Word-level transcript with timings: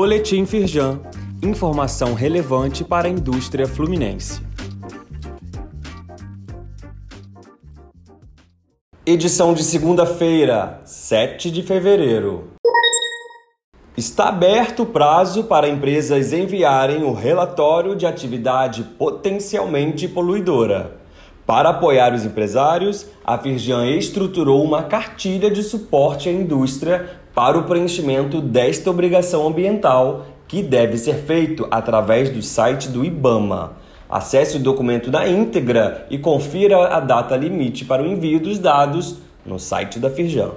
Boletim 0.00 0.46
Firjan. 0.46 1.00
Informação 1.42 2.14
relevante 2.14 2.84
para 2.84 3.08
a 3.08 3.10
indústria 3.10 3.66
fluminense. 3.66 4.40
Edição 9.04 9.52
de 9.52 9.64
segunda-feira, 9.64 10.80
7 10.84 11.50
de 11.50 11.64
fevereiro. 11.64 12.52
Está 13.96 14.28
aberto 14.28 14.84
o 14.84 14.86
prazo 14.86 15.42
para 15.42 15.68
empresas 15.68 16.32
enviarem 16.32 17.02
o 17.02 17.12
relatório 17.12 17.96
de 17.96 18.06
atividade 18.06 18.84
potencialmente 18.96 20.06
poluidora. 20.06 20.96
Para 21.44 21.70
apoiar 21.70 22.14
os 22.14 22.24
empresários, 22.24 23.08
a 23.24 23.36
Firjan 23.36 23.84
estruturou 23.86 24.62
uma 24.62 24.84
cartilha 24.84 25.50
de 25.50 25.64
suporte 25.64 26.28
à 26.28 26.32
indústria 26.32 27.18
para 27.38 27.56
o 27.56 27.62
preenchimento 27.62 28.40
desta 28.40 28.90
obrigação 28.90 29.46
ambiental, 29.46 30.26
que 30.48 30.60
deve 30.60 30.98
ser 30.98 31.14
feito 31.18 31.68
através 31.70 32.30
do 32.30 32.42
site 32.42 32.88
do 32.88 33.04
IBAMA. 33.04 33.74
Acesse 34.10 34.56
o 34.56 34.60
documento 34.60 35.08
na 35.08 35.24
íntegra 35.28 36.04
e 36.10 36.18
confira 36.18 36.88
a 36.88 36.98
data 36.98 37.36
limite 37.36 37.84
para 37.84 38.02
o 38.02 38.06
envio 38.08 38.40
dos 38.40 38.58
dados 38.58 39.18
no 39.46 39.56
site 39.56 40.00
da 40.00 40.10
Firjan. 40.10 40.50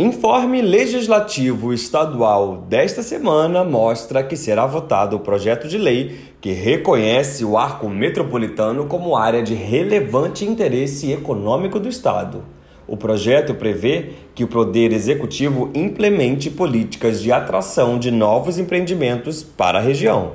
Informe 0.00 0.60
legislativo 0.60 1.72
estadual 1.72 2.64
desta 2.68 3.00
semana 3.00 3.62
mostra 3.62 4.20
que 4.24 4.36
será 4.36 4.66
votado 4.66 5.14
o 5.14 5.20
projeto 5.20 5.68
de 5.68 5.78
lei 5.78 6.22
que 6.40 6.50
reconhece 6.50 7.44
o 7.44 7.56
arco 7.56 7.88
metropolitano 7.88 8.86
como 8.86 9.16
área 9.16 9.44
de 9.44 9.54
relevante 9.54 10.44
interesse 10.44 11.12
econômico 11.12 11.78
do 11.78 11.88
Estado. 11.88 12.42
O 12.86 12.96
projeto 12.96 13.54
prevê 13.54 14.10
que 14.34 14.44
o 14.44 14.48
Poder 14.48 14.92
Executivo 14.92 15.70
implemente 15.74 16.50
políticas 16.50 17.22
de 17.22 17.32
atração 17.32 17.98
de 17.98 18.10
novos 18.10 18.58
empreendimentos 18.58 19.42
para 19.42 19.78
a 19.78 19.82
região. 19.82 20.32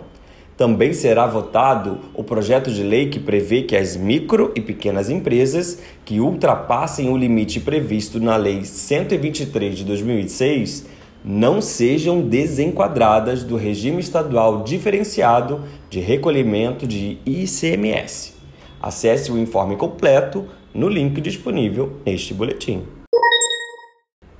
Também 0.57 0.91
será 0.91 1.25
votado 1.25 1.99
o 2.13 2.21
projeto 2.23 2.69
de 2.69 2.83
lei 2.83 3.07
que 3.07 3.19
prevê 3.19 3.61
que 3.61 3.77
as 3.77 3.95
micro 3.95 4.51
e 4.55 4.59
pequenas 4.59 5.09
empresas 5.09 5.79
que 6.03 6.19
ultrapassem 6.19 7.09
o 7.09 7.15
limite 7.15 7.61
previsto 7.61 8.19
na 8.19 8.35
Lei 8.35 8.65
123 8.65 9.77
de 9.77 9.85
2006 9.85 10.85
não 11.23 11.61
sejam 11.61 12.21
desenquadradas 12.21 13.43
do 13.43 13.55
regime 13.55 13.99
estadual 13.99 14.63
diferenciado 14.63 15.63
de 15.89 15.99
recolhimento 15.99 16.87
de 16.87 17.17
ICMS. 17.25 18.33
Acesse 18.81 19.31
o 19.31 19.37
informe 19.37 19.75
completo 19.75 20.45
no 20.73 20.87
link 20.87 21.19
disponível 21.21 21.97
neste 22.05 22.33
boletim. 22.33 22.83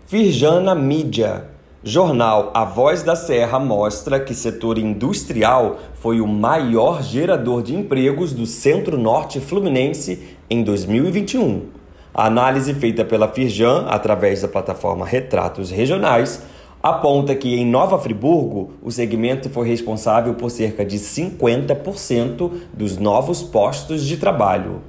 Firjana 0.06 0.74
Mídia 0.74 1.50
Jornal 1.82 2.52
A 2.54 2.66
Voz 2.66 3.04
da 3.04 3.16
Serra 3.16 3.58
mostra 3.58 4.20
que 4.20 4.34
setor 4.34 4.78
industrial 4.78 5.80
foi 5.94 6.20
o 6.20 6.28
maior 6.28 7.02
gerador 7.02 7.64
de 7.64 7.74
empregos 7.74 8.34
do 8.34 8.46
Centro-Norte 8.46 9.40
Fluminense 9.40 10.36
em 10.50 10.62
2021. 10.62 11.68
A 12.14 12.26
análise 12.26 12.74
feita 12.74 13.06
pela 13.06 13.30
Firjan 13.30 13.86
através 13.88 14.42
da 14.42 14.50
plataforma 14.50 15.06
Retratos 15.06 15.72
Regionais 15.72 16.44
aponta 16.84 17.34
que 17.34 17.56
em 17.56 17.66
Nova 17.66 17.98
Friburgo 17.98 18.72
o 18.82 18.92
segmento 18.92 19.50
foi 19.50 19.68
responsável 19.68 20.34
por 20.34 20.50
cerca 20.50 20.84
de 20.84 20.98
50% 20.98 22.52
dos 22.74 22.98
novos 22.98 23.42
postos 23.42 24.06
de 24.06 24.18
trabalho. 24.18 24.82